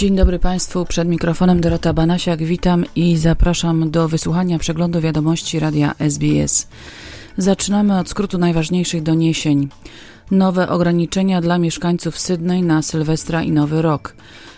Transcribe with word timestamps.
Dzień 0.00 0.16
dobry 0.16 0.38
Państwu, 0.38 0.86
przed 0.86 1.08
mikrofonem 1.08 1.60
Dorota 1.60 1.92
Banasiak, 1.92 2.42
witam 2.42 2.84
i 2.96 3.16
zapraszam 3.16 3.90
do 3.90 4.08
wysłuchania 4.08 4.58
przeglądu 4.58 5.00
wiadomości 5.00 5.58
radia 5.58 5.94
SBS. 5.98 6.68
Zaczynamy 7.36 7.98
od 7.98 8.08
skrótu 8.08 8.38
najważniejszych 8.38 9.02
doniesień. 9.02 9.68
Nowe 10.30 10.68
ograniczenia 10.68 11.40
dla 11.40 11.58
mieszkańców 11.58 12.18
Sydney 12.18 12.62
na 12.62 12.82
Sylwestra 12.82 13.42
i 13.42 13.50
Nowy 13.50 13.82
Rok. 13.82 14.14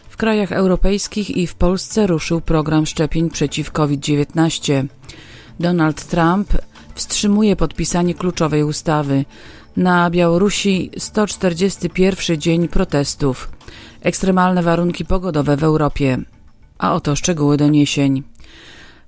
W 0.09 0.17
krajach 0.17 0.53
europejskich 0.53 1.37
i 1.37 1.47
w 1.47 1.55
Polsce 1.55 2.07
ruszył 2.07 2.41
program 2.41 2.87
szczepień 2.87 3.31
przeciw 3.31 3.73
COVID-19. 3.73 4.87
Donald 5.61 6.05
Trump 6.05 6.49
wstrzymuje 6.95 7.57
podpisanie 7.57 8.15
kluczowej 8.15 8.65
ustawy. 8.65 9.25
Na 9.77 10.11
Białorusi 10.11 10.91
141 10.99 12.41
dzień 12.41 12.69
protestów. 12.69 13.51
Ekstremalne 14.03 14.63
warunki 14.63 15.05
pogodowe 15.05 15.57
w 15.57 15.65
Europie. 15.65 16.19
A 16.79 16.95
oto 16.95 17.17
szczegóły 17.17 17.57
doniesień. 17.57 18.23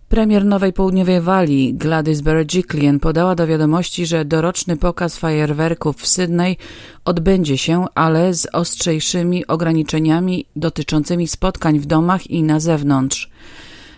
Premier 0.08 0.44
Nowej 0.44 0.72
Południowej 0.72 1.20
Walii 1.20 1.74
Gladys 1.74 2.20
Berejiklian 2.20 3.00
podała 3.00 3.34
do 3.34 3.46
wiadomości, 3.46 4.06
że 4.06 4.24
doroczny 4.24 4.76
pokaz 4.76 5.16
fajerwerków 5.16 5.96
w 5.96 6.06
Sydney 6.06 6.56
odbędzie 7.04 7.58
się, 7.58 7.86
ale 7.94 8.34
z 8.34 8.46
ostrzejszymi 8.52 9.46
ograniczeniami 9.46 10.46
dotyczącymi 10.56 11.28
spotkań 11.28 11.78
w 11.78 11.86
domach 11.86 12.30
i 12.30 12.42
na 12.42 12.60
zewnątrz. 12.60 13.30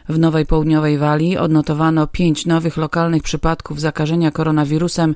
W 0.08 0.18
Nowej 0.18 0.46
Południowej 0.46 0.98
Walii 0.98 1.36
odnotowano 1.36 2.06
pięć 2.06 2.46
nowych 2.46 2.76
lokalnych 2.76 3.22
przypadków 3.22 3.80
zakażenia 3.80 4.30
koronawirusem 4.30 5.14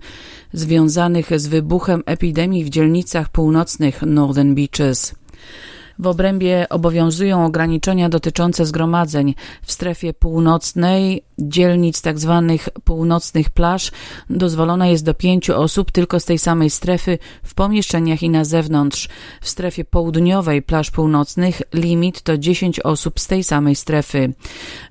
związanych 0.53 1.41
z 1.41 1.47
wybuchem 1.47 2.03
epidemii 2.07 2.65
w 2.65 2.71
dzielnicach 2.71 3.29
północnych 3.29 4.03
Northern 4.03 4.55
Beaches. 4.55 5.15
W 6.01 6.07
obrębie 6.07 6.67
obowiązują 6.71 7.47
ograniczenia 7.47 8.09
dotyczące 8.09 8.67
zgromadzeń 8.67 9.35
w 9.63 9.73
strefie 9.73 10.15
północnej 10.15 11.23
dzielnic 11.39 12.01
tzw. 12.01 12.45
Tak 12.49 12.81
północnych 12.85 13.51
plaż 13.51 13.93
dozwolona 14.31 14.87
jest 14.87 15.05
do 15.05 15.15
pięciu 15.15 15.61
osób 15.61 15.93
tylko 15.93 16.21
z 16.21 16.25
tej 16.25 16.39
samej 16.39 16.71
strefy 16.71 17.19
w 17.43 17.55
pomieszczeniach 17.55 18.23
i 18.23 18.31
na 18.31 18.45
zewnątrz. 18.45 19.09
W 19.41 19.49
strefie 19.49 19.85
południowej 19.85 20.63
plaż 20.63 20.91
północnych 20.91 21.63
limit 21.75 22.23
to 22.23 22.39
10 22.39 22.81
osób 22.81 23.21
z 23.21 23.27
tej 23.27 23.45
samej 23.45 23.77
strefy. 23.77 24.33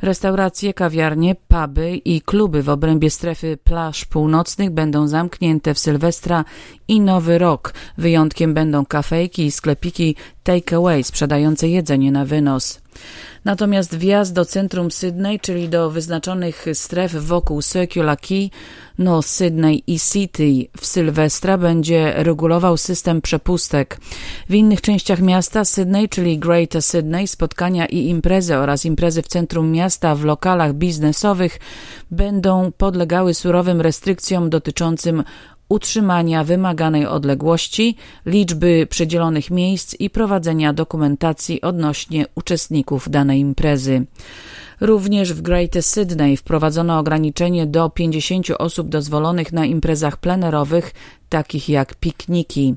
Restauracje, 0.02 0.74
kawiarnie, 0.74 1.36
puby 1.48 1.96
i 1.96 2.22
kluby 2.22 2.64
w 2.64 2.70
obrębie 2.70 3.10
strefy 3.10 3.58
plaż 3.64 4.06
północnych 4.06 4.70
będą 4.70 5.08
zamknięte 5.08 5.74
w 5.74 5.80
Sylwestra 5.80 6.46
i 6.88 7.02
Nowy 7.02 7.38
Rok. 7.38 7.74
Wyjątkiem 7.98 8.54
będą 8.54 8.86
kafejki 8.86 9.46
i 9.46 9.52
sklepiki 9.52 10.16
takeaway 10.44 11.04
sprzedające 11.04 11.68
jedzenie 11.68 12.12
na 12.12 12.26
wynos. 12.26 12.82
Natomiast 13.46 13.98
wjazd 13.98 14.34
do 14.34 14.46
centrum 14.46 14.92
Sydney, 14.92 15.40
czyli 15.40 15.70
do 15.70 15.90
wyznaczonych 15.90 16.66
stref 16.74 17.16
wokół 17.16 17.62
Circular 17.62 18.18
Quay, 18.18 18.50
North 18.98 19.30
Sydney 19.30 19.84
i 19.88 20.00
City 20.00 20.68
w 20.78 20.86
Sylwestra 20.86 21.58
będzie 21.58 22.14
regulował 22.16 22.78
system 22.78 23.22
przepustek. 23.22 24.00
W 24.50 24.54
innych 24.54 24.82
częściach 24.82 25.22
miasta 25.22 25.66
Sydney, 25.66 26.10
czyli 26.10 26.40
Greater 26.40 26.82
Sydney, 26.82 27.28
spotkania 27.28 27.86
i 27.86 28.08
imprezy 28.08 28.58
oraz 28.58 28.86
imprezy 28.86 29.22
w 29.22 29.28
centrum 29.28 29.72
miasta 29.72 30.16
w 30.16 30.24
lokalach 30.24 30.74
biznesowych 30.74 31.60
będą 32.12 32.72
podlegały 32.72 33.34
surowym 33.34 33.82
restrykcjom 33.82 34.50
dotyczącym 34.50 35.24
utrzymania 35.70 36.44
wymaganej 36.44 37.06
odległości, 37.06 37.96
liczby 38.26 38.88
przydzielonych 38.90 39.52
miejsc 39.52 39.96
i 40.00 40.10
prowadzenia 40.10 40.74
dokumentacji 40.74 41.62
odnośnie 41.62 42.26
uczestników 42.36 43.10
danej 43.10 43.40
imprezy. 43.40 44.06
Również 44.82 45.34
w 45.34 45.42
Greater 45.42 45.84
Sydney 45.84 46.38
wprowadzono 46.38 47.00
ograniczenie 47.00 47.68
do 47.68 47.90
50 47.90 48.48
osób 48.58 48.90
dozwolonych 48.90 49.54
na 49.54 49.66
imprezach 49.66 50.18
plenerowych, 50.18 50.94
takich 51.30 51.70
jak 51.70 51.96
pikniki. 51.96 52.76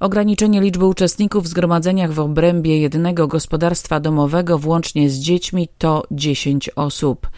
Ograniczenie 0.00 0.60
liczby 0.60 0.84
uczestników 0.84 1.44
w 1.44 1.48
zgromadzeniach 1.48 2.12
w 2.12 2.20
obrębie 2.20 2.78
jednego 2.78 3.28
gospodarstwa 3.28 4.00
domowego 4.00 4.58
włącznie 4.58 5.10
z 5.10 5.18
dziećmi 5.18 5.68
to 5.78 6.02
10 6.10 6.70
osób. 6.76 7.28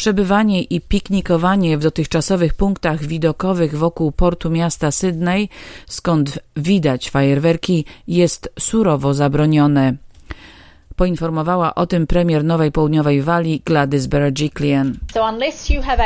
Przebywanie 0.00 0.62
i 0.62 0.80
piknikowanie 0.80 1.78
w 1.78 1.82
dotychczasowych 1.82 2.54
punktach 2.54 3.04
widokowych 3.04 3.78
wokół 3.78 4.12
portu 4.12 4.50
miasta 4.50 4.90
Sydney, 4.90 5.48
skąd 5.86 6.38
widać 6.56 7.10
fajerwerki, 7.10 7.84
jest 8.08 8.52
surowo 8.58 9.14
zabronione 9.14 9.96
poinformowała 11.00 11.74
o 11.74 11.86
tym 11.86 12.06
premier 12.06 12.44
Nowej 12.44 12.72
Południowej 12.72 13.22
Walii 13.22 13.62
Gladys 13.64 14.06
Berejiklian. 14.06 14.96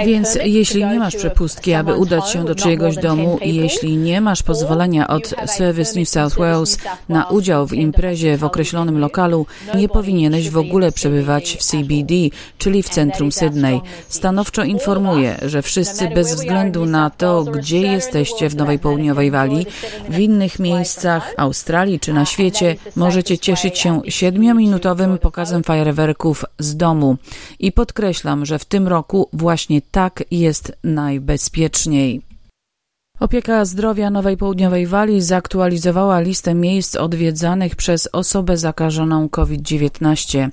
Więc 0.06 0.38
jeśli 0.44 0.84
nie 0.84 0.98
masz 0.98 1.16
przepustki, 1.16 1.74
aby 1.74 1.94
udać 1.94 2.30
się 2.30 2.44
do 2.44 2.54
czyjegoś 2.54 2.96
domu 2.96 3.38
i 3.42 3.54
jeśli 3.54 3.96
nie 3.96 4.20
masz 4.20 4.42
pozwolenia 4.42 5.08
od 5.08 5.34
Service 5.46 6.00
New 6.00 6.08
South 6.08 6.36
Wales 6.36 6.78
na 7.08 7.28
udział 7.28 7.66
w 7.66 7.72
imprezie 7.72 8.36
w 8.36 8.44
określonym 8.44 8.98
lokalu, 8.98 9.46
nie 9.74 9.88
powinieneś 9.88 10.50
w 10.50 10.58
ogóle 10.58 10.92
przebywać 10.92 11.56
w 11.56 11.64
CBD, 11.64 12.14
czyli 12.58 12.82
w 12.82 12.88
centrum 12.88 13.32
Sydney. 13.32 13.80
Stanowczo 14.08 14.64
informuję, 14.64 15.38
że 15.42 15.62
wszyscy 15.62 16.08
bez 16.08 16.34
względu 16.34 16.86
na 16.86 17.10
to, 17.10 17.44
gdzie 17.44 17.80
jesteście 17.80 18.48
w 18.48 18.56
Nowej 18.56 18.78
Południowej 18.78 19.30
Walii, 19.30 19.66
w 20.08 20.18
innych 20.18 20.58
miejscach 20.58 21.34
Australii 21.36 22.00
czy 22.00 22.12
na 22.12 22.24
świecie, 22.24 22.76
możecie 22.96 23.38
cieszyć 23.38 23.78
się 23.78 24.00
siedmiominutowym 24.08 24.83
minutowym 24.84 25.18
pokazem 25.18 25.62
fajerwerków 25.62 26.44
z 26.58 26.76
domu. 26.76 27.16
I 27.58 27.72
podkreślam, 27.72 28.46
że 28.46 28.58
w 28.58 28.64
tym 28.64 28.88
roku 28.88 29.28
właśnie 29.32 29.82
tak 29.82 30.24
jest 30.30 30.72
najbezpieczniej. 30.84 32.33
Opieka 33.20 33.64
Zdrowia 33.64 34.10
Nowej 34.10 34.36
Południowej 34.36 34.86
Walii 34.86 35.22
zaktualizowała 35.22 36.20
listę 36.20 36.54
miejsc 36.54 36.96
odwiedzanych 36.96 37.76
przez 37.76 38.08
osobę 38.12 38.56
zakażoną 38.56 39.28
COVID-19. 39.28 40.48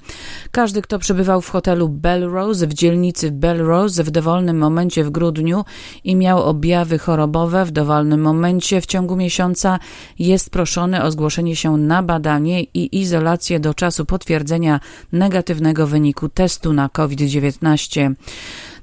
Każdy, 0.51 0.81
kto 0.81 0.99
przebywał 0.99 1.41
w 1.41 1.49
hotelu 1.49 1.89
Belrose 1.89 2.67
w 2.67 2.73
dzielnicy 2.73 3.31
Belrose 3.31 4.03
w 4.03 4.11
dowolnym 4.11 4.57
momencie 4.57 5.03
w 5.03 5.09
grudniu 5.09 5.65
i 6.03 6.15
miał 6.15 6.43
objawy 6.43 6.99
chorobowe 6.99 7.65
w 7.65 7.71
dowolnym 7.71 8.21
momencie 8.21 8.81
w 8.81 8.85
ciągu 8.85 9.15
miesiąca, 9.15 9.79
jest 10.19 10.49
proszony 10.49 11.03
o 11.03 11.11
zgłoszenie 11.11 11.55
się 11.55 11.77
na 11.77 12.03
badanie 12.03 12.63
i 12.63 12.99
izolację 13.01 13.59
do 13.59 13.73
czasu 13.73 14.05
potwierdzenia 14.05 14.79
negatywnego 15.11 15.87
wyniku 15.87 16.29
testu 16.29 16.73
na 16.73 16.89
COVID-19. 16.89 18.13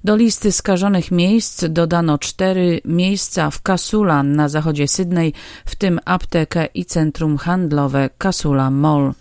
Do 0.05 0.17
listy 0.17 0.53
skażonych 0.53 1.11
miejsc 1.11 1.65
dodano 1.69 2.19
cztery 2.19 2.81
miejsca 2.85 3.51
w 3.51 3.63
Kasula 3.63 4.23
na 4.23 4.49
zachodzie 4.49 4.89
Sydney, 4.89 5.33
w 5.65 5.77
tym 5.77 6.01
aptekę 6.05 6.67
i 6.75 6.85
centrum 6.85 7.37
handlowe 7.37 8.11
Kasula 8.19 8.71
Mall. 8.71 9.13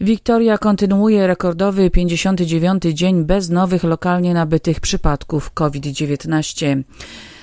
Wiktoria 0.00 0.58
kontynuuje 0.58 1.26
rekordowy 1.26 1.90
59 1.90 2.82
dzień 2.82 3.24
bez 3.24 3.50
nowych 3.50 3.84
lokalnie 3.84 4.34
nabytych 4.34 4.80
przypadków 4.80 5.52
COVID-19. 5.52 6.82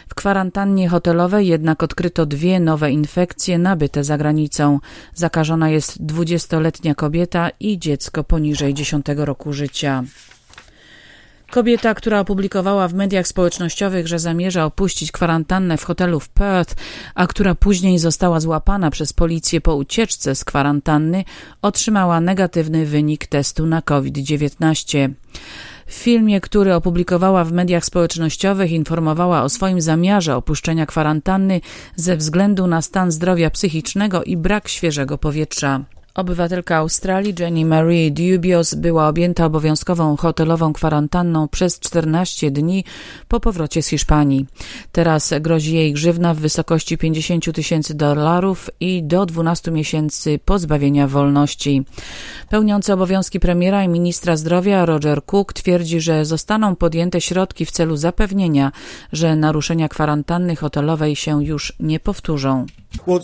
W 0.10 0.16
kwarantannie 0.16 0.90
hotelowej 0.90 1.48
jednak 1.48 1.84
odkryto 1.84 2.26
dwie 2.26 2.60
nowe 2.60 2.92
infekcje 2.92 3.58
nabyte 3.58 4.04
za 4.04 4.18
granicą. 4.18 4.80
Zakażona 5.14 5.70
jest 5.70 6.06
20-letnia 6.06 6.96
kobieta 6.96 7.50
i 7.60 7.80
dziecko 7.80 8.24
poniżej 8.24 8.74
10 8.74 9.06
roku 9.16 9.54
życia. 9.54 10.04
Kobieta, 11.50 11.94
która 11.94 12.20
opublikowała 12.20 12.88
w 12.88 12.94
mediach 12.94 13.28
społecznościowych, 13.28 14.08
że 14.08 14.20
zamierza 14.20 14.66
opuścić 14.66 15.12
kwarantannę 15.12 15.78
w 15.78 15.84
hotelu 15.84 16.20
w 16.20 16.30
Perth, 16.30 16.76
a 17.16 17.28
która 17.28 17.56
później 17.56 18.00
została 18.00 18.40
złapana 18.40 18.92
przez 18.92 19.14
policję 19.14 19.62
po 19.62 19.76
ucieczce 19.76 20.36
z 20.36 20.46
kwarantanny, 20.46 21.24
otrzymała 21.62 22.22
negatywny 22.22 22.86
wynik 22.86 23.28
testu 23.28 23.66
na 23.66 23.82
COVID-19. 23.82 25.10
W 25.88 25.94
filmie, 25.94 26.42
który 26.42 26.74
opublikowała 26.74 27.44
w 27.44 27.52
mediach 27.52 27.86
społecznościowych, 27.86 28.72
informowała 28.72 29.44
o 29.44 29.50
swoim 29.50 29.82
zamiarze 29.82 30.36
opuszczenia 30.36 30.86
kwarantanny 30.86 31.62
ze 31.96 32.18
względu 32.18 32.68
na 32.68 32.82
stan 32.82 33.12
zdrowia 33.12 33.50
psychicznego 33.50 34.24
i 34.24 34.38
brak 34.38 34.68
świeżego 34.68 35.18
powietrza. 35.18 35.86
Obywatelka 36.16 36.76
Australii 36.78 37.34
Jenny 37.40 37.66
Marie 37.66 38.12
Dubios 38.12 38.76
była 38.76 39.08
objęta 39.08 39.46
obowiązkową 39.46 40.18
hotelową 40.18 40.74
kwarantanną 40.74 41.48
przez 41.48 41.80
14 41.80 42.52
dni 42.52 42.84
po 43.28 43.40
powrocie 43.40 43.84
z 43.84 43.88
Hiszpanii. 43.88 44.46
Teraz 44.92 45.34
grozi 45.42 45.76
jej 45.76 45.94
grzywna 45.94 46.34
w 46.34 46.38
wysokości 46.38 46.98
50 46.98 47.56
tysięcy 47.56 47.94
dolarów 47.94 48.70
i 48.80 49.04
do 49.04 49.26
12 49.26 49.72
miesięcy 49.72 50.40
pozbawienia 50.46 51.08
wolności. 51.08 51.86
Pełniący 52.50 52.94
obowiązki 52.94 53.40
premiera 53.40 53.84
i 53.84 53.88
ministra 53.88 54.38
zdrowia 54.38 54.86
Roger 54.86 55.26
Cook 55.26 55.54
twierdzi, 55.54 56.02
że 56.02 56.26
zostaną 56.26 56.76
podjęte 56.76 57.22
środki 57.22 57.66
w 57.66 57.72
celu 57.72 57.98
zapewnienia, 57.98 58.72
że 59.14 59.36
naruszenia 59.36 59.90
kwarantanny 59.90 60.56
hotelowej 60.56 61.16
się 61.16 61.44
już 61.44 61.74
nie 61.80 62.00
powtórzą. 62.00 62.66
Well, 63.08 63.22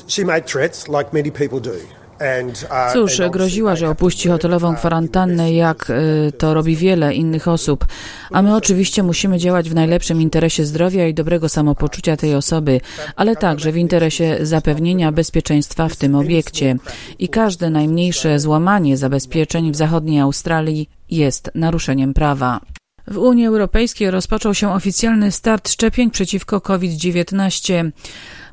uh, 2.19 2.93
Cóż, 2.93 3.21
groziła, 3.31 3.75
że 3.75 3.89
opuści 3.89 4.29
hotelową 4.29 4.75
kwarantannę, 4.75 5.53
jak 5.53 5.89
y, 5.89 6.31
to 6.31 6.53
robi 6.53 6.75
wiele 6.75 7.13
innych 7.13 7.47
osób. 7.47 7.85
A 8.31 8.41
my 8.41 8.55
oczywiście 8.55 9.03
musimy 9.03 9.37
działać 9.37 9.69
w 9.69 9.75
najlepszym 9.75 10.21
interesie 10.21 10.65
zdrowia 10.65 11.07
i 11.07 11.13
dobrego 11.13 11.49
samopoczucia 11.49 12.17
tej 12.17 12.35
osoby, 12.35 12.81
ale 13.15 13.35
także 13.35 13.71
w 13.71 13.77
interesie 13.77 14.37
zapewnienia 14.41 15.11
bezpieczeństwa 15.11 15.89
w 15.89 15.95
tym 15.95 16.15
obiekcie. 16.15 16.75
I 17.19 17.29
każde 17.29 17.69
najmniejsze 17.69 18.39
złamanie 18.39 18.97
zabezpieczeń 18.97 19.71
w 19.71 19.75
zachodniej 19.75 20.19
Australii 20.19 20.89
jest 21.09 21.51
naruszeniem 21.55 22.13
prawa. 22.13 22.59
W 23.07 23.17
Unii 23.17 23.45
Europejskiej 23.45 24.11
rozpoczął 24.11 24.53
się 24.53 24.73
oficjalny 24.73 25.31
start 25.31 25.69
szczepień 25.69 26.11
przeciwko 26.11 26.61
COVID-19 26.61 27.91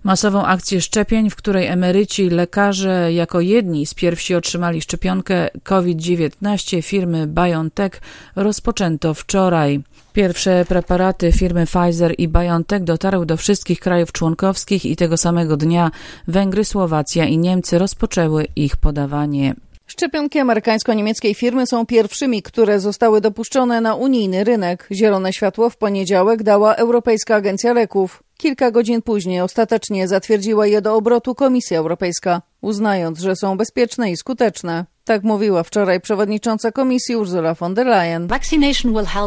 masową 0.04 0.44
akcję 0.46 0.81
szczepień, 0.81 1.31
w 1.31 1.37
której 1.37 1.66
emeryci, 1.66 2.31
lekarze 2.31 3.12
jako 3.12 3.40
jedni 3.40 3.87
z 3.87 3.94
pierwsi 3.94 4.34
otrzymali 4.34 4.81
szczepionkę 4.81 5.49
COVID-19 5.62 6.82
firmy 6.82 7.26
BioNTech 7.26 8.00
rozpoczęto 8.37 9.14
wczoraj. 9.14 9.81
Pierwsze 10.12 10.64
preparaty 10.69 11.32
firmy 11.32 11.66
Pfizer 11.66 12.14
i 12.19 12.28
BioNTech 12.28 12.84
dotarły 12.84 13.26
do 13.26 13.37
wszystkich 13.37 13.81
krajów 13.81 14.12
członkowskich 14.12 14.84
i 14.84 14.96
tego 14.96 15.16
samego 15.16 15.56
dnia 15.56 15.90
Węgry, 16.28 16.64
Słowacja 16.64 17.25
i 17.25 17.38
Niemcy 17.38 17.78
rozpoczęły 17.78 18.46
ich 18.56 18.76
podawanie. 18.76 19.55
Szczepionki 19.93 20.39
amerykańsko-niemieckiej 20.39 21.35
firmy 21.35 21.67
są 21.67 21.87
pierwszymi, 21.87 22.43
które 22.43 22.81
zostały 22.81 23.21
dopuszczone 23.21 23.81
na 23.81 23.94
unijny 23.94 24.44
rynek. 24.44 24.89
Zielone 24.93 25.33
światło 25.33 25.71
w 25.71 25.77
poniedziałek 25.77 26.43
dała 26.43 26.75
Europejska 26.75 27.35
Agencja 27.35 27.73
Leków. 27.73 28.23
Kilka 28.39 28.71
godzin 28.71 29.03
później 29.03 29.41
ostatecznie 29.41 30.09
zatwierdziła 30.09 30.67
je 30.67 30.83
do 30.83 30.94
obrotu 30.94 31.35
Komisja 31.35 31.79
Europejska, 31.79 32.43
uznając, 32.61 33.21
że 33.21 33.37
są 33.37 33.56
bezpieczne 33.56 34.11
i 34.11 34.17
skuteczne. 34.17 34.85
Tak 35.04 35.22
mówiła 35.25 35.62
wczoraj 35.62 36.00
przewodnicząca 36.00 36.72
komisji 36.72 37.16
Ursula 37.16 37.54
von 37.54 37.75
der 37.75 37.87
Leyen. 37.87 38.28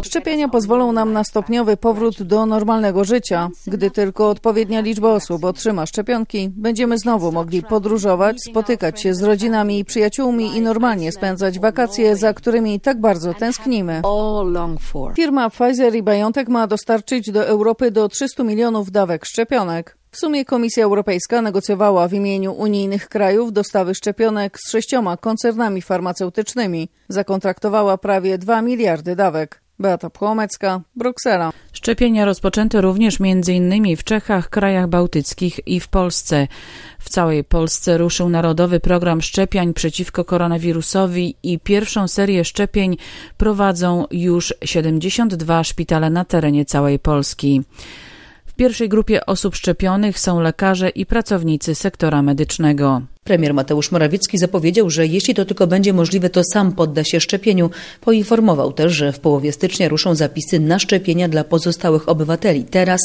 Szczepienia 0.04 0.48
pozwolą 0.48 0.92
nam 0.92 1.12
na 1.12 1.24
stopniowy 1.24 1.76
powrót 1.76 2.22
do 2.22 2.46
normalnego 2.46 3.04
życia. 3.04 3.48
Gdy 3.66 3.90
tylko 3.90 4.28
odpowiednia 4.28 4.80
liczba 4.80 5.12
osób 5.12 5.44
otrzyma 5.44 5.86
szczepionki, 5.86 6.50
będziemy 6.56 6.98
znowu 6.98 7.32
mogli 7.32 7.62
podróżować, 7.62 8.36
spotykać 8.50 9.02
się 9.02 9.14
z 9.14 9.22
rodzinami 9.22 9.78
i 9.78 9.84
przyjaciółmi 9.84 10.56
i 10.56 10.60
normalnie 10.60 11.12
spędzać 11.12 11.58
wakacje, 11.58 12.16
za 12.16 12.34
którymi 12.34 12.80
tak 12.80 13.00
bardzo 13.00 13.34
tęsknimy. 13.34 14.00
Firma 15.16 15.50
Pfizer 15.50 15.94
i 15.94 16.02
BioNTech 16.02 16.48
ma 16.48 16.66
dostarczyć 16.66 17.30
do 17.30 17.46
Europy 17.46 17.90
do 17.90 18.08
300 18.08 18.44
milionów 18.44 18.90
dawek 18.90 19.24
szczepionek. 19.24 19.96
W 20.16 20.18
sumie 20.18 20.44
Komisja 20.44 20.84
Europejska 20.84 21.42
negocjowała 21.42 22.08
w 22.08 22.12
imieniu 22.12 22.52
unijnych 22.52 23.08
krajów 23.08 23.52
dostawy 23.52 23.94
szczepionek 23.94 24.58
z 24.58 24.70
sześcioma 24.70 25.16
koncernami 25.16 25.82
farmaceutycznymi. 25.82 26.88
Zakontraktowała 27.08 27.98
prawie 27.98 28.38
2 28.38 28.62
miliardy 28.62 29.16
dawek. 29.16 29.62
Beata 29.78 30.10
Płomecka, 30.10 30.80
Bruksela. 30.96 31.52
Szczepienia 31.72 32.24
rozpoczęto 32.24 32.80
również 32.80 33.18
m.in. 33.20 33.96
w 33.96 34.04
Czechach, 34.04 34.48
krajach 34.48 34.88
bałtyckich 34.88 35.60
i 35.66 35.80
w 35.80 35.88
Polsce. 35.88 36.48
W 36.98 37.08
całej 37.08 37.44
Polsce 37.44 37.98
ruszył 37.98 38.28
Narodowy 38.28 38.80
Program 38.80 39.22
Szczepień 39.22 39.74
przeciwko 39.74 40.24
koronawirusowi 40.24 41.36
i 41.42 41.58
pierwszą 41.58 42.08
serię 42.08 42.44
szczepień 42.44 42.96
prowadzą 43.36 44.04
już 44.10 44.54
72 44.64 45.64
szpitale 45.64 46.10
na 46.10 46.24
terenie 46.24 46.64
całej 46.64 46.98
Polski. 46.98 47.62
W 48.56 48.58
pierwszej 48.58 48.88
grupie 48.88 49.26
osób 49.26 49.54
szczepionych 49.54 50.18
są 50.18 50.40
lekarze 50.40 50.88
i 50.88 51.06
pracownicy 51.06 51.74
sektora 51.74 52.22
medycznego. 52.22 53.02
Premier 53.26 53.54
Mateusz 53.54 53.92
Morawiecki 53.92 54.38
zapowiedział, 54.38 54.90
że 54.90 55.06
jeśli 55.06 55.34
to 55.34 55.44
tylko 55.44 55.66
będzie 55.66 55.92
możliwe, 55.92 56.30
to 56.30 56.42
sam 56.52 56.72
podda 56.72 57.04
się 57.04 57.20
szczepieniu. 57.20 57.70
Poinformował 58.00 58.72
też, 58.72 58.92
że 58.92 59.12
w 59.12 59.20
połowie 59.20 59.52
stycznia 59.52 59.88
ruszą 59.88 60.14
zapisy 60.14 60.60
na 60.60 60.78
szczepienia 60.78 61.28
dla 61.28 61.44
pozostałych 61.44 62.08
obywateli. 62.08 62.64
Teraz 62.64 63.00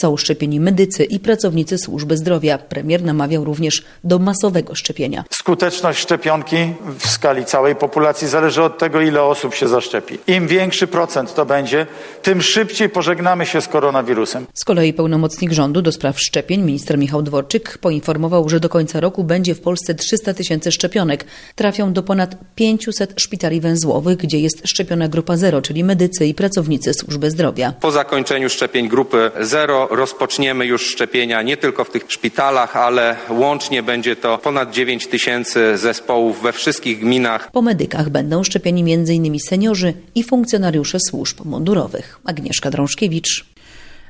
są 0.00 0.16
szczepieni 0.16 0.60
medycy 0.60 1.04
i 1.04 1.20
pracownicy 1.20 1.78
służby 1.78 2.16
zdrowia. 2.16 2.58
Premier 2.58 3.04
namawiał 3.04 3.44
również 3.44 3.84
do 4.04 4.18
masowego 4.18 4.74
szczepienia. 4.74 5.24
Skuteczność 5.30 5.98
szczepionki 5.98 6.56
w 6.98 7.08
skali 7.08 7.44
całej 7.44 7.74
populacji 7.74 8.28
zależy 8.28 8.62
od 8.62 8.78
tego, 8.78 9.00
ile 9.00 9.22
osób 9.22 9.54
się 9.54 9.68
zaszczepi. 9.68 10.18
Im 10.26 10.48
większy 10.48 10.86
procent 10.86 11.34
to 11.34 11.46
będzie, 11.46 11.86
tym 12.22 12.42
szybciej 12.42 12.88
pożegnamy 12.88 13.46
się 13.46 13.60
z 13.60 13.68
koronawirusem. 13.68 14.46
Z 14.54 14.64
kolei 14.64 14.92
pełnomocnik 14.92 15.52
rządu 15.52 15.82
do 15.82 15.92
spraw 15.92 16.20
szczepień, 16.20 16.62
minister 16.62 16.98
Michał 16.98 17.22
Dworczyk, 17.22 17.78
poinformował, 17.78 18.48
że 18.48 18.60
do 18.60 18.68
końca 18.68 19.00
roku 19.00 19.24
będzie 19.24 19.54
w 19.54 19.60
Polsce 19.66 19.94
300 19.94 20.34
tysięcy 20.34 20.72
szczepionek. 20.72 21.24
Trafią 21.54 21.92
do 21.92 22.02
ponad 22.02 22.36
500 22.54 23.14
szpitali 23.20 23.60
węzłowych, 23.60 24.16
gdzie 24.16 24.40
jest 24.40 24.68
szczepiona 24.68 25.08
grupa 25.08 25.36
zero, 25.36 25.62
czyli 25.62 25.84
medycy 25.84 26.26
i 26.26 26.34
pracownicy 26.34 26.94
służby 26.94 27.30
zdrowia. 27.30 27.72
Po 27.80 27.90
zakończeniu 27.90 28.48
szczepień 28.48 28.88
grupy 28.88 29.30
zero 29.40 29.88
rozpoczniemy 29.90 30.66
już 30.66 30.86
szczepienia 30.86 31.42
nie 31.42 31.56
tylko 31.56 31.84
w 31.84 31.90
tych 31.90 32.04
szpitalach, 32.08 32.76
ale 32.76 33.16
łącznie 33.30 33.82
będzie 33.82 34.16
to 34.16 34.38
ponad 34.38 34.70
9 34.70 35.06
tysięcy 35.06 35.78
zespołów 35.78 36.42
we 36.42 36.52
wszystkich 36.52 37.00
gminach. 37.00 37.50
Po 37.50 37.62
medykach 37.62 38.10
będą 38.10 38.44
szczepieni 38.44 38.94
m.in. 38.94 39.40
seniorzy 39.40 39.94
i 40.14 40.24
funkcjonariusze 40.24 40.98
służb 41.08 41.44
mundurowych. 41.44 42.18
Agnieszka 42.24 42.70
Drążkiewicz. 42.70 43.55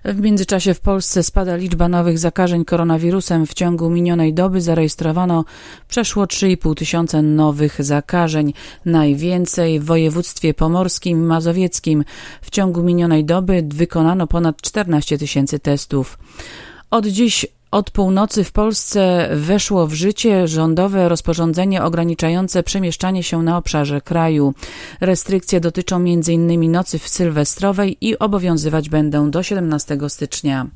W 0.07 0.21
międzyczasie 0.21 0.75
w 0.75 0.81
Polsce 0.81 1.23
spada 1.23 1.57
liczba 1.57 1.89
nowych 1.89 2.19
zakażeń 2.19 2.65
koronawirusem. 2.65 3.47
W 3.47 3.55
ciągu 3.55 3.91
minionej 3.91 4.35
doby 4.35 4.61
zarejestrowano 4.61 5.45
przeszło 5.89 6.25
3,5 6.25 6.75
tysiąca 6.75 7.23
nowych 7.23 7.85
zakażeń. 7.85 8.53
Najwięcej 8.85 9.81
w 9.81 9.85
województwie 9.85 10.55
pomorskim 10.55 11.27
mazowieckim. 11.27 12.05
W 12.43 12.51
ciągu 12.51 12.83
minionej 12.83 13.25
doby 13.25 13.65
wykonano 13.69 14.27
ponad 14.27 14.63
14 14.63 15.19
tysięcy 15.19 15.59
testów. 15.59 16.19
Od 16.91 17.07
dziś 17.07 17.47
od 17.71 17.91
północy 17.91 18.45
w 18.45 18.53
Polsce 18.53 19.29
weszło 19.33 19.87
w 19.87 19.93
życie 19.93 20.49
rządowe 20.49 21.09
rozporządzenie 21.09 21.85
ograniczające 21.85 22.63
przemieszczanie 22.63 23.23
się 23.23 23.43
na 23.43 23.57
obszarze 23.57 24.01
kraju. 24.01 24.55
Restrykcje 25.01 25.61
dotyczą 25.61 25.97
m.in. 25.97 26.73
nocy 26.73 26.99
w 26.99 27.09
sylwestrowej 27.09 27.97
i 28.01 28.19
obowiązywać 28.19 28.89
będą 28.89 29.31
do 29.31 29.43
17 29.43 29.99
stycznia. 30.09 30.67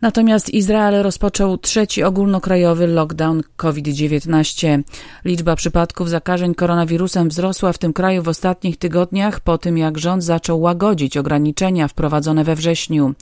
Natomiast 0.00 0.50
Izrael 0.50 1.02
rozpoczął 1.02 1.58
trzeci 1.58 2.02
ogólnokrajowy 2.02 2.86
lockdown 2.86 3.42
COVID-19. 3.56 4.82
Liczba 5.24 5.56
przypadków 5.56 6.10
zakażeń 6.10 6.54
koronawirusem 6.54 7.28
wzrosła 7.28 7.72
w 7.72 7.78
tym 7.78 7.92
kraju 7.92 8.22
w 8.22 8.28
ostatnich 8.28 8.76
tygodniach 8.76 9.40
po 9.40 9.58
tym, 9.58 9.78
jak 9.78 9.98
rząd 9.98 10.24
zaczął 10.24 10.60
łagodzić 10.60 11.16
ograniczenia 11.16 11.88
wprowadzone 11.88 12.44
we 12.44 12.56
wrześniu. 12.56 13.14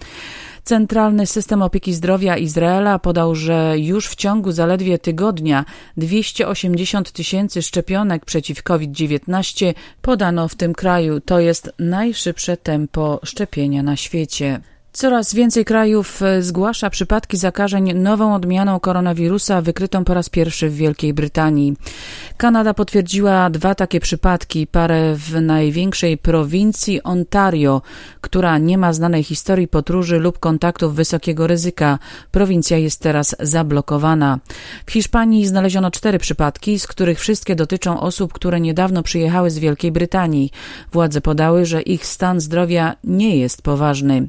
Centralny 0.64 1.26
System 1.26 1.62
Opieki 1.62 1.94
Zdrowia 1.94 2.36
Izraela 2.36 2.98
podał, 2.98 3.34
że 3.34 3.74
już 3.78 4.08
w 4.08 4.14
ciągu 4.14 4.52
zaledwie 4.52 4.98
tygodnia 4.98 5.64
280 5.96 7.12
tysięcy 7.12 7.62
szczepionek 7.62 8.24
przeciw 8.24 8.62
COVID-19 8.62 9.74
podano 10.02 10.48
w 10.48 10.54
tym 10.54 10.74
kraju. 10.74 11.20
To 11.20 11.40
jest 11.40 11.72
najszybsze 11.78 12.56
tempo 12.56 13.20
szczepienia 13.24 13.82
na 13.82 13.96
świecie. 13.96 14.60
Coraz 14.98 15.34
więcej 15.34 15.64
krajów 15.64 16.22
e, 16.22 16.42
zgłasza 16.42 16.90
przypadki 16.90 17.36
zakażeń 17.36 17.94
nową 17.94 18.34
odmianą 18.34 18.80
koronawirusa 18.80 19.60
wykrytą 19.60 20.04
po 20.04 20.14
raz 20.14 20.28
pierwszy 20.28 20.68
w 20.68 20.76
Wielkiej 20.76 21.14
Brytanii. 21.14 21.76
Kanada 22.36 22.74
potwierdziła 22.74 23.50
dwa 23.50 23.74
takie 23.74 24.00
przypadki, 24.00 24.66
parę 24.66 25.14
w 25.14 25.40
największej 25.40 26.18
prowincji 26.18 27.02
Ontario, 27.02 27.82
która 28.20 28.58
nie 28.58 28.78
ma 28.78 28.92
znanej 28.92 29.22
historii 29.22 29.68
podróży 29.68 30.18
lub 30.18 30.38
kontaktów 30.38 30.94
wysokiego 30.94 31.46
ryzyka. 31.46 31.98
Prowincja 32.30 32.78
jest 32.78 33.00
teraz 33.00 33.36
zablokowana. 33.40 34.38
W 34.86 34.92
Hiszpanii 34.92 35.46
znaleziono 35.46 35.90
cztery 35.90 36.18
przypadki, 36.18 36.78
z 36.78 36.86
których 36.86 37.20
wszystkie 37.20 37.56
dotyczą 37.56 38.00
osób, 38.00 38.32
które 38.32 38.60
niedawno 38.60 39.02
przyjechały 39.02 39.50
z 39.50 39.58
Wielkiej 39.58 39.92
Brytanii. 39.92 40.50
Władze 40.92 41.20
podały, 41.20 41.66
że 41.66 41.82
ich 41.82 42.06
stan 42.06 42.40
zdrowia 42.40 42.94
nie 43.04 43.36
jest 43.36 43.62
poważny. 43.62 44.28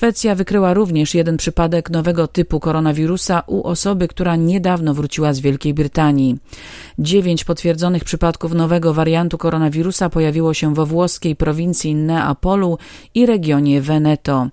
Szwecja 0.00 0.34
wykryła 0.34 0.74
również 0.74 1.14
jeden 1.14 1.36
przypadek 1.36 1.90
nowego 1.90 2.26
typu 2.28 2.60
koronawirusa 2.60 3.42
u 3.46 3.62
osoby, 3.62 4.08
która 4.08 4.36
niedawno 4.36 4.94
wróciła 4.94 5.32
z 5.32 5.40
Wielkiej 5.40 5.74
Brytanii. 5.74 6.36
Dziewięć 6.98 7.44
potwierdzonych 7.44 8.04
przypadków 8.04 8.54
nowego 8.54 8.94
wariantu 8.94 9.38
koronawirusa 9.38 10.10
pojawiło 10.10 10.54
się 10.54 10.74
we 10.74 10.86
włoskiej 10.86 11.36
prowincji 11.36 11.94
Neapolu 11.94 12.78
i 13.14 13.26
regionie 13.26 13.80
Veneto. 13.80 14.48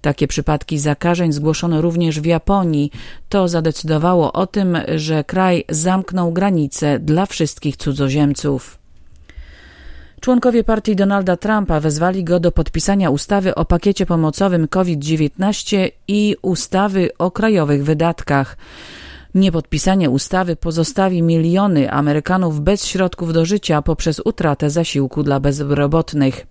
Takie 0.00 0.28
przypadki 0.28 0.78
zakażeń 0.78 1.32
zgłoszono 1.32 1.80
również 1.80 2.20
w 2.20 2.26
Japonii. 2.26 2.90
To 3.28 3.48
zadecydowało 3.48 4.32
o 4.32 4.46
tym, 4.46 4.78
że 4.96 5.24
kraj 5.24 5.64
zamknął 5.68 6.32
granice 6.32 6.98
dla 6.98 7.26
wszystkich 7.26 7.76
cudzoziemców. 7.76 8.81
Członkowie 10.22 10.64
partii 10.64 10.96
Donalda 10.96 11.36
Trumpa 11.36 11.80
wezwali 11.80 12.24
go 12.24 12.40
do 12.40 12.52
podpisania 12.52 13.10
ustawy 13.10 13.54
o 13.54 13.64
pakiecie 13.64 14.06
pomocowym 14.06 14.68
COVID-19 14.68 15.90
i 16.08 16.36
ustawy 16.42 17.10
o 17.18 17.30
krajowych 17.30 17.84
wydatkach. 17.84 18.56
Niepodpisanie 19.34 20.10
ustawy 20.10 20.56
pozostawi 20.56 21.22
miliony 21.22 21.92
Amerykanów 21.92 22.60
bez 22.60 22.86
środków 22.86 23.32
do 23.32 23.44
życia 23.44 23.82
poprzez 23.82 24.20
utratę 24.24 24.70
zasiłku 24.70 25.22
dla 25.22 25.40
bezrobotnych. 25.40 26.46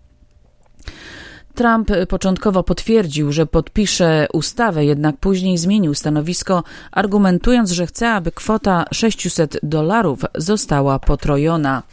Trump 1.56 1.92
początkowo 2.10 2.63
potwierdził, 2.63 3.32
że 3.32 3.46
podpisze 3.46 4.28
ustawę, 4.34 4.86
jednak 4.86 5.18
później 5.18 5.58
zmienił 5.58 5.94
stanowisko, 5.94 6.63
argumentując, 6.92 7.72
że 7.72 7.88
chce, 7.88 8.10
aby 8.10 8.32
kwota 8.32 8.86
600 8.92 9.60
dolarów 9.63 10.20
została 10.36 11.00
potrojona. 11.00 11.84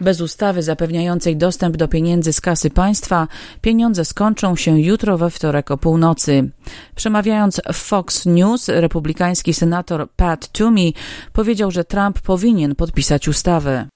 Bez 0.00 0.20
ustawy 0.20 0.62
zapewniającej 0.62 1.36
dostęp 1.36 1.76
do 1.76 1.88
pieniędzy 1.88 2.32
z 2.32 2.40
kasy 2.40 2.70
państwa, 2.70 3.28
pieniądze 3.60 4.04
skończą 4.04 4.56
się 4.56 4.80
jutro 4.80 5.18
we 5.18 5.30
wtorek 5.30 5.70
o 5.70 5.78
północy. 5.78 6.50
Przemawiając 6.94 7.60
w 7.72 7.76
Fox 7.76 8.26
News, 8.26 8.68
republikański 8.68 9.54
senator 9.54 10.08
Pat 10.16 10.48
Toomey 10.48 10.94
powiedział, 11.32 11.70
że 11.70 11.84
Trump 11.84 12.20
powinien 12.20 12.74
podpisać 12.74 13.28
ustawę. 13.28 13.86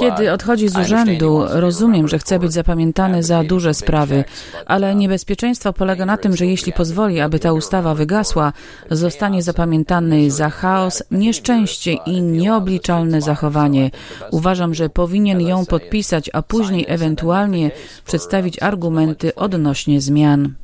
Kiedy 0.00 0.32
odchodzi 0.32 0.68
z 0.68 0.76
urzędu, 0.76 1.44
rozumiem, 1.48 2.08
że 2.08 2.18
chce 2.18 2.38
być 2.38 2.52
zapamiętany 2.52 3.22
za 3.22 3.44
duże 3.44 3.74
sprawy, 3.74 4.24
ale 4.66 4.94
niebezpieczeństwo 4.94 5.72
polega 5.72 6.06
na 6.06 6.16
tym, 6.16 6.36
że 6.36 6.46
jeśli 6.46 6.72
pozwoli, 6.72 7.20
aby 7.20 7.38
ta 7.38 7.52
ustawa 7.52 7.94
wygasła, 7.94 8.52
zostanie 8.90 9.42
zapamiętany 9.42 10.30
za 10.30 10.50
chaos, 10.50 11.02
nieszczęście 11.10 11.92
i 11.92 12.22
nieobliczalne 12.22 13.20
zachowanie. 13.20 13.90
Uważam, 14.30 14.74
że 14.74 14.88
powinien 14.88 15.40
ją 15.40 15.66
podpisać, 15.66 16.30
a 16.32 16.42
później 16.42 16.84
ewentualnie 16.88 17.70
przedstawić 18.06 18.62
argumenty 18.62 19.34
odnośnie 19.34 20.00
zmian. 20.00 20.54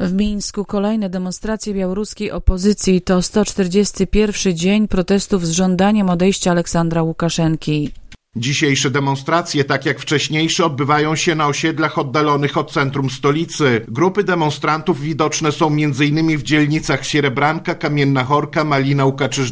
W 0.00 0.12
Mińsku 0.12 0.64
kolejne 0.64 1.10
demonstracje 1.10 1.74
białoruskiej 1.74 2.30
opozycji 2.30 3.02
to 3.02 3.22
141 3.22 4.56
dzień 4.56 4.88
protestów 4.88 5.46
z 5.46 5.50
żądaniem 5.50 6.10
odejścia 6.10 6.50
Aleksandra 6.50 7.02
Łukaszenki. 7.02 7.90
Dzisiejsze 8.38 8.90
demonstracje, 8.90 9.64
tak 9.64 9.86
jak 9.86 10.00
wcześniejsze, 10.00 10.64
odbywają 10.64 11.16
się 11.16 11.34
na 11.34 11.46
osiedlach 11.46 11.98
oddalonych 11.98 12.56
od 12.56 12.72
centrum 12.72 13.10
stolicy. 13.10 13.84
Grupy 13.88 14.24
demonstrantów 14.24 15.00
widoczne 15.00 15.52
są 15.52 15.66
m.in. 15.66 16.38
w 16.38 16.42
dzielnicach 16.42 17.06
Sierebranka, 17.06 17.74
Kamienna 17.74 18.24
Horka, 18.24 18.64
Malinauka 18.64 19.28
czy. 19.28 19.42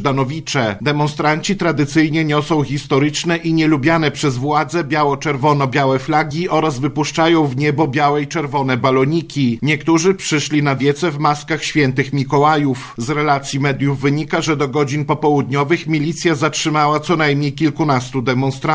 Demonstranci 0.81 1.55
tradycyjnie 1.55 2.25
niosą 2.25 2.63
historyczne 2.63 3.37
i 3.37 3.53
nielubiane 3.53 4.11
przez 4.11 4.37
władze 4.37 4.83
biało-czerwono-białe 4.83 5.99
flagi 5.99 6.49
oraz 6.49 6.79
wypuszczają 6.79 7.47
w 7.47 7.57
niebo 7.57 7.87
białe 7.87 8.21
i 8.21 8.27
czerwone 8.27 8.77
baloniki. 8.77 9.59
Niektórzy 9.61 10.13
przyszli 10.13 10.63
na 10.63 10.75
wiece 10.75 11.11
w 11.11 11.19
maskach 11.19 11.63
świętych 11.63 12.13
Mikołajów. 12.13 12.93
Z 12.97 13.09
relacji 13.09 13.59
mediów 13.59 14.01
wynika, 14.01 14.41
że 14.41 14.57
do 14.57 14.67
godzin 14.67 15.05
popołudniowych 15.05 15.87
milicja 15.87 16.35
zatrzymała 16.35 16.99
co 16.99 17.15
najmniej 17.15 17.53
kilkunastu 17.53 18.21
demonstrantów 18.21 18.74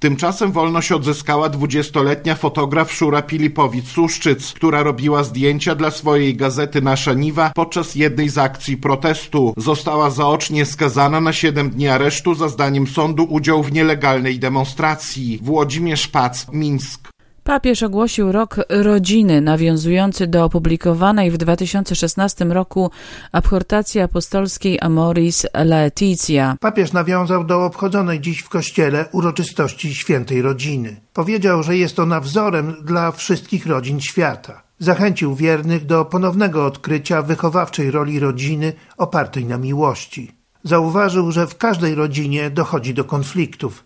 Tymczasem 0.00 0.52
wolność 0.52 0.92
odzyskała 0.92 1.50
20-letnia 1.50 2.34
fotograf 2.34 2.92
Szura 2.92 3.22
Pilipowicz-Suszczyc, 3.22 4.52
która 4.54 4.82
robiła 4.82 5.22
zdjęcia 5.24 5.74
dla 5.74 5.90
swojej 5.90 6.36
gazety 6.36 6.82
Nasza 6.82 7.12
Niwa 7.12 7.52
podczas 7.54 7.94
jednej 7.94 8.28
z 8.28 8.38
akcji 8.38 8.76
protestu. 8.76 9.54
Została 9.56 10.10
zaocznie 10.10 10.66
skazana 10.66 11.20
na 11.20 11.32
7 11.32 11.70
dni 11.70 11.88
aresztu 11.88 12.34
za 12.34 12.48
zdaniem 12.48 12.86
sądu 12.86 13.24
udział 13.24 13.62
w 13.62 13.72
nielegalnej 13.72 14.38
demonstracji. 14.38 15.38
Włodzimierz 15.42 16.08
Pac, 16.08 16.46
Mińsk. 16.52 17.13
Papież 17.44 17.82
ogłosił 17.82 18.32
rok 18.32 18.56
rodziny, 18.68 19.40
nawiązujący 19.40 20.26
do 20.26 20.44
opublikowanej 20.44 21.30
w 21.30 21.36
2016 21.36 22.44
roku 22.44 22.90
abhortacji 23.32 24.00
apostolskiej 24.00 24.78
Amoris 24.80 25.46
Laetitia. 25.54 26.56
Papież 26.60 26.92
nawiązał 26.92 27.44
do 27.44 27.64
obchodzonej 27.64 28.20
dziś 28.20 28.40
w 28.40 28.48
kościele 28.48 29.04
uroczystości 29.12 29.94
świętej 29.94 30.42
rodziny. 30.42 31.00
Powiedział, 31.12 31.62
że 31.62 31.76
jest 31.76 31.98
ona 31.98 32.20
wzorem 32.20 32.76
dla 32.84 33.12
wszystkich 33.12 33.66
rodzin 33.66 34.00
świata. 34.00 34.62
Zachęcił 34.78 35.34
wiernych 35.34 35.86
do 35.86 36.04
ponownego 36.04 36.66
odkrycia 36.66 37.22
wychowawczej 37.22 37.90
roli 37.90 38.20
rodziny 38.20 38.72
opartej 38.96 39.44
na 39.44 39.58
miłości. 39.58 40.43
Zauważył, 40.64 41.32
że 41.32 41.46
w 41.46 41.56
każdej 41.56 41.94
rodzinie 41.94 42.50
dochodzi 42.50 42.94
do 42.94 43.04
konfliktów. 43.04 43.84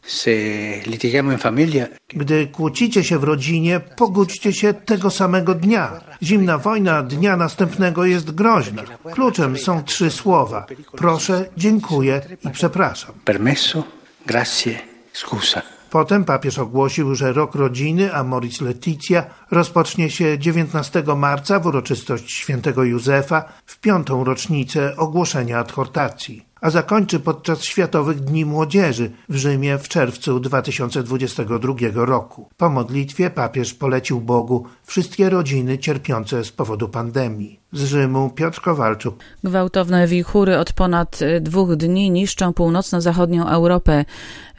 Gdy 2.09 2.47
kłócicie 2.47 3.05
się 3.05 3.19
w 3.19 3.25
rodzinie, 3.25 3.81
pogódźcie 3.81 4.53
się 4.53 4.75
tego 4.75 5.11
samego 5.11 5.55
dnia. 5.55 6.01
Zimna 6.23 6.59
wojna 6.59 7.03
dnia 7.03 7.37
następnego 7.37 8.05
jest 8.05 8.31
groźna. 8.31 8.83
Kluczem 9.13 9.57
są 9.57 9.85
trzy 9.85 10.11
słowa: 10.11 10.67
proszę, 10.93 11.45
dziękuję 11.57 12.21
i 12.45 12.51
przepraszam. 12.51 13.15
Permesso, 13.25 13.85
grazie, 14.27 14.79
scusa. 15.13 15.63
Potem 15.91 16.25
papież 16.25 16.59
ogłosił, 16.59 17.15
że 17.15 17.33
rok 17.33 17.55
rodziny 17.55 18.15
Amoris 18.15 18.61
Laetitia 18.61 19.25
rozpocznie 19.51 20.11
się 20.11 20.39
19 20.39 21.03
marca 21.17 21.61
w 21.61 21.67
uroczystość 21.67 22.33
świętego 22.33 22.85
Józefa 22.85 23.45
w 23.67 23.81
piątą 23.81 24.25
rocznicę 24.25 24.97
ogłoszenia 24.97 25.59
adhortacji 25.59 26.48
a 26.61 26.71
zakończy 26.71 27.21
podczas 27.21 27.65
Światowych 27.65 28.21
Dni 28.21 28.45
Młodzieży 28.45 29.11
w 29.29 29.37
Rzymie 29.37 29.79
w 29.79 29.89
czerwcu 29.89 30.41
2022 30.41 31.75
roku. 31.95 32.49
Po 32.57 32.69
modlitwie 32.69 33.31
papież 33.31 33.75
polecił 33.75 34.21
Bogu 34.21 34.65
wszystkie 34.85 35.31
rodziny 35.31 35.79
cierpiące 35.79 36.45
z 36.45 36.53
powodu 36.53 36.89
pandemii. 36.89 37.58
Z 37.73 37.85
Rzymu 37.85 38.31
Piotr 38.31 38.61
Kowalczuk. 38.61 39.15
Gwałtowne 39.45 40.07
wichury 40.07 40.59
od 40.59 40.73
ponad 40.73 41.21
dwóch 41.41 41.77
dni 41.77 42.11
niszczą 42.11 42.53
północno-zachodnią 42.53 43.49
Europę. 43.49 44.05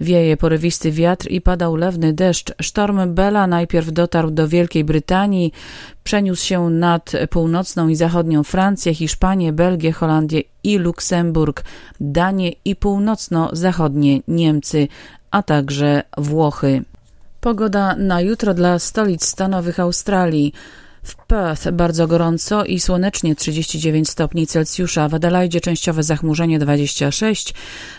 Wieje 0.02 0.38
porywisty 0.38 0.92
wiatr 0.92 1.28
i 1.32 1.42
pada 1.42 1.70
ulewny 1.70 2.14
deszcz. 2.14 2.54
Sztorm 2.62 3.14
Bela 3.14 3.48
najpierw 3.48 3.92
dotarł 3.92 4.32
do 4.32 4.48
Wielkiej 4.48 4.84
Brytanii, 4.84 5.54
przeniósł 6.04 6.46
się 6.46 6.70
nad 6.70 7.12
północną 7.30 7.88
i 7.88 7.96
zachodnią 7.96 8.44
Francję, 8.44 8.94
Hiszpanię, 8.94 9.54
Belgię, 9.54 9.92
Holandię 9.92 10.42
i 10.64 10.78
Luksemburg, 10.78 11.64
Danię 12.00 12.52
i 12.66 12.76
północno-zachodnie 12.76 14.22
Niemcy, 14.28 14.88
a 15.32 15.44
także 15.44 16.04
Włochy. 16.18 16.84
Pogoda 17.42 17.96
na 17.96 18.22
jutro 18.22 18.54
dla 18.54 18.80
stolic 18.80 19.26
stanowych 19.26 19.80
Australii. 19.80 20.54
W 21.04 21.16
Perth 21.28 21.72
bardzo 21.72 22.08
gorąco 22.08 22.66
i 22.66 22.80
słonecznie 22.80 23.36
39 23.36 24.10
stopni 24.10 24.48
Celsjusza, 24.48 25.10
w 25.10 25.14
Adelaide 25.14 25.62
częściowe 25.62 26.04
zachmurzenie 26.04 26.60
26, 26.60 27.54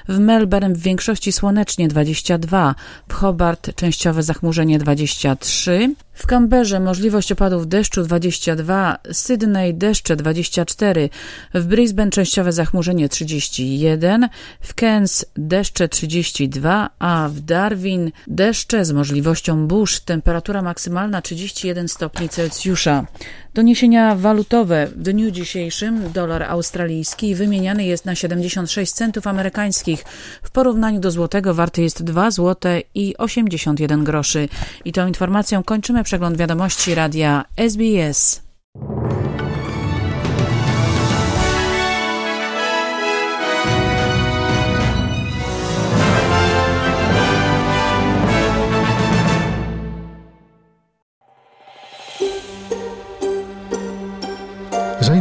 w 0.08 0.18
Melbourne 0.18 0.74
w 0.74 0.78
większości 0.78 1.32
słonecznie 1.32 1.88
22, 1.88 2.74
w 3.08 3.14
Hobart 3.14 3.74
częściowe 3.74 4.22
zachmurzenie 4.22 4.78
23, 4.78 5.94
w 6.20 6.26
Kamberze 6.26 6.80
możliwość 6.80 7.32
opadów 7.32 7.68
deszczu 7.68 8.02
22, 8.02 8.98
Sydney 9.12 9.74
deszcze 9.74 10.16
24, 10.16 11.08
w 11.54 11.64
Brisbane 11.64 12.10
częściowe 12.10 12.52
zachmurzenie 12.52 13.08
31, 13.08 14.28
w 14.60 14.74
Cairns 14.74 15.24
deszcze 15.36 15.88
32, 15.88 16.90
a 16.98 17.28
w 17.32 17.40
Darwin 17.40 18.12
deszcze 18.26 18.84
z 18.84 18.92
możliwością 18.92 19.66
burz, 19.66 20.00
temperatura 20.00 20.62
maksymalna 20.62 21.22
31 21.22 21.88
stopni 21.88 22.28
Celsjusza. 22.28 23.06
Doniesienia 23.54 24.16
walutowe. 24.16 24.86
W 24.86 25.02
dniu 25.02 25.30
dzisiejszym 25.30 26.12
dolar 26.12 26.42
australijski 26.42 27.34
wymieniany 27.34 27.84
jest 27.84 28.04
na 28.04 28.14
76 28.14 28.92
centów 28.92 29.26
amerykańskich. 29.26 30.04
W 30.42 30.50
porównaniu 30.50 31.00
do 31.00 31.10
złotego 31.10 31.54
warty 31.54 31.82
jest 31.82 32.02
2 32.02 32.30
zł 32.30 32.72
i 32.94 33.16
81 33.16 34.04
groszy. 34.04 34.48
I 34.84 34.92
tą 34.92 35.06
informacją 35.06 35.62
kończymy 35.62 36.04
przegląd 36.04 36.36
wiadomości 36.36 36.94
radia 36.94 37.44
SBS. 37.56 38.42